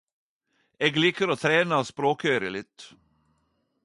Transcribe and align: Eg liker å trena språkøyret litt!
Eg 0.87 0.95
liker 1.03 1.31
å 1.33 1.37
trena 1.43 1.79
språkøyret 1.91 2.53
litt! 2.57 2.87